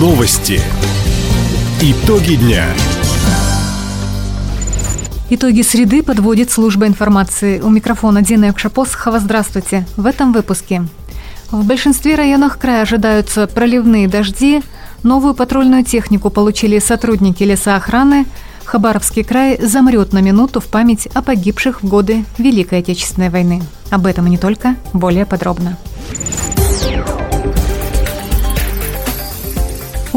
Новости. 0.00 0.62
Итоги 1.82 2.36
дня. 2.36 2.64
Итоги 5.28 5.60
среды 5.60 6.02
подводит 6.02 6.50
служба 6.50 6.86
информации. 6.86 7.60
У 7.60 7.68
микрофона 7.68 8.22
Дина 8.22 8.46
Якшапосхова. 8.46 9.20
Здравствуйте. 9.20 9.86
В 9.98 10.06
этом 10.06 10.32
выпуске. 10.32 10.84
В 11.50 11.66
большинстве 11.66 12.14
районов 12.14 12.56
края 12.56 12.80
ожидаются 12.80 13.46
проливные 13.46 14.08
дожди. 14.08 14.62
Новую 15.02 15.34
патрульную 15.34 15.84
технику 15.84 16.30
получили 16.30 16.78
сотрудники 16.78 17.42
лесоохраны. 17.42 18.24
Хабаровский 18.64 19.22
край 19.22 19.58
замрет 19.60 20.14
на 20.14 20.22
минуту 20.22 20.60
в 20.60 20.68
память 20.68 21.08
о 21.12 21.20
погибших 21.20 21.82
в 21.82 21.88
годы 21.88 22.24
Великой 22.38 22.78
Отечественной 22.78 23.28
войны. 23.28 23.62
Об 23.90 24.06
этом 24.06 24.26
и 24.28 24.30
не 24.30 24.38
только, 24.38 24.76
более 24.94 25.26
подробно. 25.26 25.76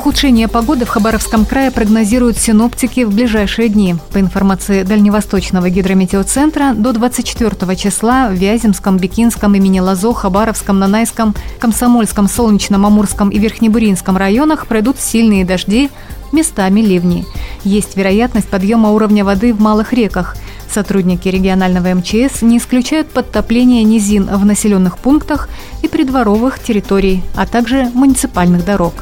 Ухудшение 0.00 0.48
погоды 0.48 0.86
в 0.86 0.88
Хабаровском 0.88 1.44
крае 1.44 1.70
прогнозируют 1.70 2.38
синоптики 2.38 3.04
в 3.04 3.12
ближайшие 3.12 3.68
дни. 3.68 3.96
По 4.14 4.18
информации 4.18 4.82
Дальневосточного 4.82 5.68
гидрометеоцентра, 5.68 6.72
до 6.72 6.94
24 6.94 7.76
числа 7.76 8.28
в 8.30 8.32
Вяземском, 8.32 8.96
Бикинском, 8.96 9.54
имени 9.54 9.78
Лазо, 9.78 10.14
Хабаровском, 10.14 10.78
Нанайском, 10.78 11.34
Комсомольском, 11.58 12.30
Солнечном, 12.30 12.86
Амурском 12.86 13.28
и 13.28 13.38
Верхнебуринском 13.38 14.16
районах 14.16 14.66
пройдут 14.66 14.98
сильные 14.98 15.44
дожди, 15.44 15.90
местами 16.32 16.80
ливни. 16.80 17.26
Есть 17.64 17.94
вероятность 17.94 18.48
подъема 18.48 18.92
уровня 18.92 19.22
воды 19.22 19.52
в 19.52 19.60
малых 19.60 19.92
реках. 19.92 20.34
Сотрудники 20.72 21.28
регионального 21.28 21.92
МЧС 21.92 22.40
не 22.40 22.56
исключают 22.56 23.10
подтопление 23.10 23.84
низин 23.84 24.30
в 24.34 24.46
населенных 24.46 24.96
пунктах 24.96 25.50
и 25.82 25.88
придворовых 25.88 26.58
территорий, 26.58 27.22
а 27.34 27.46
также 27.46 27.90
муниципальных 27.92 28.64
дорог. 28.64 28.94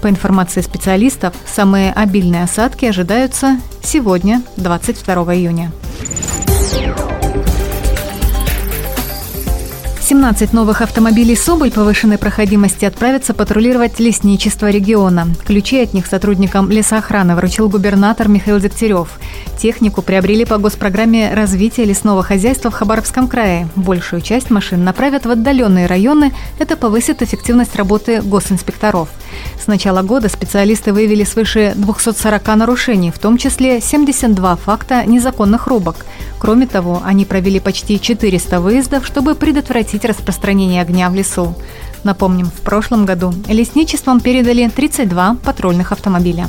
По 0.00 0.08
информации 0.08 0.62
специалистов, 0.62 1.34
самые 1.46 1.92
обильные 1.92 2.44
осадки 2.44 2.86
ожидаются 2.86 3.60
сегодня, 3.82 4.42
22 4.56 5.34
июня. 5.34 5.72
17 10.10 10.52
новых 10.52 10.82
автомобилей 10.82 11.36
«Соболь» 11.36 11.70
повышенной 11.70 12.18
проходимости 12.18 12.84
отправятся 12.84 13.32
патрулировать 13.32 14.00
лесничество 14.00 14.68
региона. 14.68 15.28
Ключи 15.46 15.80
от 15.80 15.94
них 15.94 16.06
сотрудникам 16.06 16.68
лесоохраны 16.68 17.36
вручил 17.36 17.68
губернатор 17.68 18.26
Михаил 18.26 18.58
Дегтярев. 18.58 19.20
Технику 19.60 20.00
приобрели 20.00 20.46
по 20.46 20.56
госпрограмме 20.56 21.34
развития 21.34 21.84
лесного 21.84 22.22
хозяйства 22.22 22.70
в 22.70 22.74
Хабаровском 22.74 23.28
крае. 23.28 23.68
Большую 23.76 24.22
часть 24.22 24.48
машин 24.48 24.84
направят 24.84 25.26
в 25.26 25.30
отдаленные 25.30 25.84
районы. 25.84 26.32
Это 26.58 26.78
повысит 26.78 27.20
эффективность 27.20 27.76
работы 27.76 28.22
госинспекторов. 28.22 29.10
С 29.62 29.66
начала 29.66 30.00
года 30.00 30.30
специалисты 30.30 30.94
выявили 30.94 31.24
свыше 31.24 31.74
240 31.76 32.56
нарушений, 32.56 33.10
в 33.10 33.18
том 33.18 33.36
числе 33.36 33.82
72 33.82 34.56
факта 34.56 35.04
незаконных 35.04 35.66
рубок. 35.66 36.06
Кроме 36.38 36.66
того, 36.66 37.02
они 37.04 37.26
провели 37.26 37.60
почти 37.60 38.00
400 38.00 38.60
выездов, 38.60 39.06
чтобы 39.06 39.34
предотвратить 39.34 40.06
распространение 40.06 40.80
огня 40.80 41.10
в 41.10 41.14
лесу. 41.14 41.54
Напомним, 42.02 42.46
в 42.46 42.60
прошлом 42.62 43.04
году 43.04 43.34
лесничеством 43.46 44.20
передали 44.20 44.70
32 44.74 45.36
патрульных 45.44 45.92
автомобиля. 45.92 46.48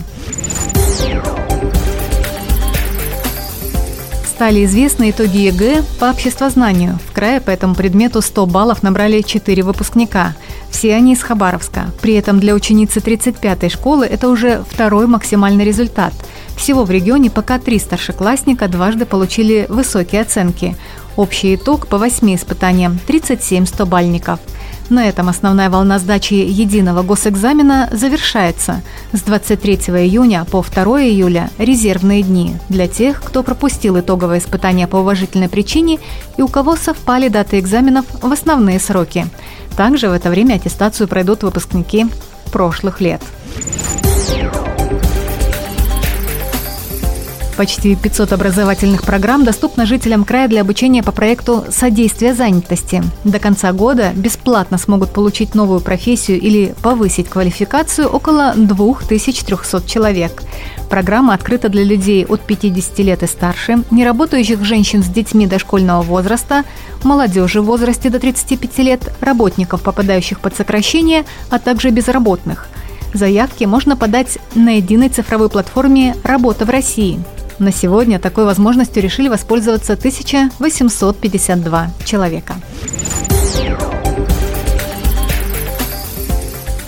Стали 4.41 4.65
известны 4.65 5.11
итоги 5.11 5.37
ЕГЭ 5.37 5.83
по 5.99 6.09
обществознанию. 6.09 6.97
В 7.07 7.11
крае 7.11 7.39
по 7.39 7.51
этому 7.51 7.75
предмету 7.75 8.23
100 8.23 8.47
баллов 8.47 8.81
набрали 8.81 9.21
4 9.21 9.61
выпускника. 9.61 10.33
Все 10.71 10.95
они 10.95 11.13
из 11.13 11.21
Хабаровска. 11.21 11.91
При 12.01 12.15
этом 12.15 12.39
для 12.39 12.55
ученицы 12.55 13.01
35-й 13.01 13.69
школы 13.69 14.07
это 14.07 14.29
уже 14.29 14.63
второй 14.67 15.05
максимальный 15.05 15.63
результат. 15.63 16.11
Всего 16.57 16.85
в 16.85 16.89
регионе 16.89 17.29
пока 17.29 17.59
три 17.59 17.77
старшеклассника 17.77 18.67
дважды 18.67 19.05
получили 19.05 19.67
высокие 19.69 20.21
оценки. 20.21 20.75
Общий 21.17 21.53
итог 21.53 21.85
по 21.85 21.99
восьми 21.99 22.33
испытаниям– 22.33 22.97
37 23.05 23.65
100-бальников. 23.65 24.39
На 24.91 25.07
этом 25.07 25.29
основная 25.29 25.69
волна 25.69 25.99
сдачи 25.99 26.33
единого 26.33 27.01
госэкзамена 27.01 27.91
завершается. 27.93 28.81
С 29.13 29.21
23 29.21 29.75
июня 29.75 30.43
по 30.43 30.61
2 30.61 31.03
июля– 31.03 31.49
резервные 31.57 32.23
дни 32.23 32.57
для 32.67 32.89
тех, 32.89 33.23
кто 33.23 33.41
пропустил 33.41 33.97
итоговое 33.97 34.39
испытание 34.39 34.87
по 34.87 34.97
уважительной 34.97 35.47
причине 35.47 35.99
и 36.35 36.41
у 36.41 36.49
кого 36.49 36.75
совпали 36.75 37.29
даты 37.29 37.59
экзаменов 37.59 38.03
в 38.21 38.29
основные 38.29 38.81
сроки. 38.81 39.27
Также 39.77 40.09
в 40.09 40.11
это 40.11 40.29
время 40.29 40.55
аттестацию 40.55 41.07
пройдут 41.07 41.43
выпускники 41.43 42.07
прошлых 42.51 42.99
лет. 42.99 43.21
Почти 47.61 47.95
500 47.95 48.33
образовательных 48.33 49.03
программ 49.03 49.43
доступно 49.43 49.85
жителям 49.85 50.25
края 50.25 50.47
для 50.47 50.61
обучения 50.61 51.03
по 51.03 51.11
проекту 51.11 51.63
«Содействие 51.69 52.33
занятости». 52.33 53.03
До 53.23 53.37
конца 53.37 53.71
года 53.71 54.13
бесплатно 54.15 54.79
смогут 54.79 55.13
получить 55.13 55.53
новую 55.53 55.79
профессию 55.79 56.41
или 56.41 56.73
повысить 56.81 57.29
квалификацию 57.29 58.09
около 58.09 58.55
2300 58.55 59.87
человек. 59.87 60.41
Программа 60.89 61.35
открыта 61.35 61.69
для 61.69 61.83
людей 61.83 62.25
от 62.25 62.41
50 62.41 62.97
лет 62.97 63.21
и 63.21 63.27
старше, 63.27 63.83
неработающих 63.91 64.63
женщин 64.63 65.03
с 65.03 65.07
детьми 65.07 65.45
дошкольного 65.45 66.01
возраста, 66.01 66.63
молодежи 67.03 67.61
в 67.61 67.65
возрасте 67.65 68.09
до 68.09 68.19
35 68.19 68.77
лет, 68.79 69.13
работников, 69.21 69.83
попадающих 69.83 70.39
под 70.39 70.55
сокращение, 70.55 71.25
а 71.51 71.59
также 71.59 71.91
безработных. 71.91 72.69
Заявки 73.13 73.65
можно 73.65 73.95
подать 73.95 74.39
на 74.55 74.77
единой 74.77 75.09
цифровой 75.09 75.49
платформе 75.49 76.15
«Работа 76.23 76.65
в 76.65 76.71
России». 76.71 77.23
На 77.61 77.71
сегодня 77.71 78.17
такой 78.17 78.45
возможностью 78.45 79.03
решили 79.03 79.29
воспользоваться 79.29 79.93
1852 79.93 81.91
человека. 82.05 82.55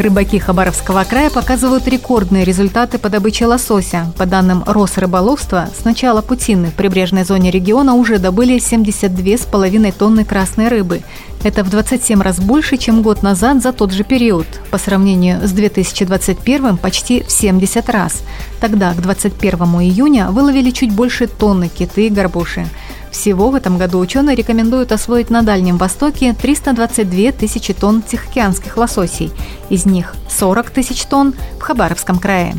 Рыбаки 0.04 0.38
Хабаровского 0.38 1.06
края 1.06 1.30
показывают 1.30 1.88
рекордные 1.88 2.44
результаты 2.44 2.98
по 2.98 3.08
добыче 3.08 3.46
лосося. 3.46 4.12
По 4.18 4.26
данным 4.26 4.62
Росрыболовства, 4.66 5.70
с 5.80 5.86
начала 5.86 6.22
путины 6.22 6.68
в 6.68 6.74
прибрежной 6.74 7.24
зоне 7.24 7.52
региона 7.52 7.94
уже 7.94 8.20
добыли 8.20 8.58
72,5 8.58 9.94
тонны 9.98 10.26
красной 10.26 10.68
рыбы. 10.68 11.04
Это 11.46 11.64
в 11.64 11.70
27 11.70 12.22
раз 12.22 12.42
больше, 12.42 12.76
чем 12.76 13.02
год 13.02 13.24
назад 13.24 13.64
за 13.64 13.72
тот 13.72 13.94
же 13.94 14.04
период. 14.04 14.46
По 14.72 14.78
сравнению 14.78 15.48
с 15.48 15.52
2021 15.52 16.76
почти 16.76 17.24
в 17.24 17.32
70 17.32 17.90
раз. 17.90 18.24
Тогда, 18.60 18.94
к 18.94 19.02
21 19.02 19.58
июня, 19.82 20.32
выловили 20.32 20.72
чуть 20.72 20.92
больше 20.92 21.28
тонны 21.28 21.70
киты 21.70 22.08
и 22.08 22.10
горбуши. 22.10 22.68
Всего 23.14 23.52
в 23.52 23.56
этом 23.56 23.78
году 23.78 24.00
ученые 24.00 24.36
рекомендуют 24.36 24.92
освоить 24.92 25.30
на 25.30 25.44
Дальнем 25.44 25.78
Востоке 25.78 26.34
322 26.34 27.32
тысячи 27.32 27.72
тонн 27.72 28.02
тихоокеанских 28.02 28.76
лососей. 28.76 29.32
Из 29.70 29.86
них 29.86 30.16
40 30.30 30.72
тысяч 30.72 31.06
тонн 31.06 31.36
в 31.60 31.62
Хабаровском 31.62 32.18
крае. 32.18 32.56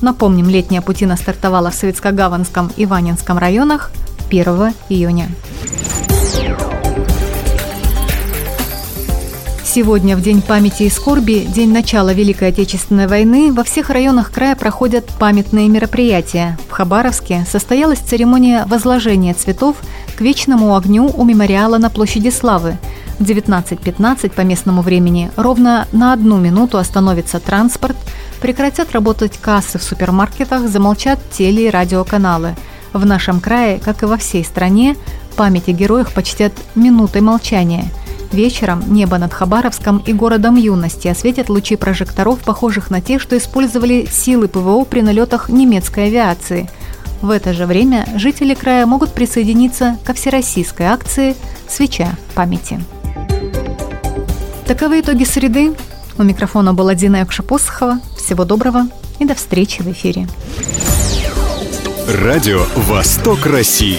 Напомним, 0.00 0.48
летняя 0.48 0.82
путина 0.82 1.16
стартовала 1.16 1.70
в 1.70 1.74
Советско-Гаванском 1.74 2.72
и 2.76 2.86
Ванинском 2.86 3.38
районах 3.38 3.92
1 4.30 4.74
июня. 4.88 5.28
Сегодня, 9.74 10.16
в 10.16 10.22
День 10.22 10.40
памяти 10.40 10.84
и 10.84 10.88
скорби, 10.88 11.44
день 11.52 11.72
начала 11.72 12.12
Великой 12.12 12.50
Отечественной 12.50 13.08
войны, 13.08 13.52
во 13.52 13.64
всех 13.64 13.90
районах 13.90 14.30
края 14.30 14.54
проходят 14.54 15.04
памятные 15.18 15.68
мероприятия. 15.68 16.56
В 16.68 16.70
Хабаровске 16.70 17.44
состоялась 17.50 17.98
церемония 17.98 18.66
возложения 18.66 19.34
цветов 19.34 19.74
к 20.16 20.20
вечному 20.20 20.76
огню 20.76 21.10
у 21.12 21.24
мемориала 21.24 21.78
на 21.78 21.90
площади 21.90 22.28
Славы. 22.28 22.78
В 23.18 23.24
19.15 23.24 24.30
по 24.30 24.42
местному 24.42 24.80
времени 24.80 25.32
ровно 25.34 25.88
на 25.90 26.12
одну 26.12 26.38
минуту 26.38 26.78
остановится 26.78 27.40
транспорт, 27.40 27.96
прекратят 28.40 28.92
работать 28.92 29.38
кассы 29.38 29.80
в 29.80 29.82
супермаркетах, 29.82 30.68
замолчат 30.68 31.18
теле- 31.32 31.66
и 31.66 31.70
радиоканалы. 31.70 32.54
В 32.92 33.04
нашем 33.04 33.40
крае, 33.40 33.80
как 33.80 34.04
и 34.04 34.06
во 34.06 34.18
всей 34.18 34.44
стране, 34.44 34.94
память 35.34 35.68
о 35.68 35.72
героях 35.72 36.12
почтят 36.12 36.52
минутой 36.76 37.22
молчания– 37.22 37.86
Вечером 38.34 38.82
небо 38.92 39.16
над 39.16 39.32
Хабаровском 39.32 39.98
и 39.98 40.12
городом 40.12 40.56
юности 40.56 41.06
осветят 41.06 41.48
лучи 41.48 41.76
прожекторов, 41.76 42.40
похожих 42.40 42.90
на 42.90 43.00
те, 43.00 43.20
что 43.20 43.38
использовали 43.38 44.08
силы 44.10 44.48
ПВО 44.48 44.84
при 44.84 45.02
налетах 45.02 45.48
немецкой 45.48 46.08
авиации. 46.08 46.68
В 47.22 47.30
это 47.30 47.52
же 47.52 47.64
время 47.64 48.08
жители 48.16 48.54
края 48.54 48.86
могут 48.86 49.12
присоединиться 49.12 49.98
ко 50.04 50.14
всероссийской 50.14 50.86
акции 50.86 51.36
«Свеча 51.68 52.16
памяти». 52.34 52.82
Таковы 54.66 54.98
итоги 54.98 55.22
среды. 55.22 55.72
У 56.18 56.24
микрофона 56.24 56.74
была 56.74 56.96
Дина 56.96 57.18
Якшапосхова. 57.18 58.00
Всего 58.16 58.44
доброго 58.44 58.88
и 59.20 59.26
до 59.26 59.36
встречи 59.36 59.80
в 59.80 59.92
эфире. 59.92 60.26
Радио 62.08 62.64
«Восток 62.74 63.46
России». 63.46 63.98